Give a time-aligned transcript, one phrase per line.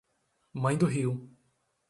[0.51, 1.29] Mãe do Rio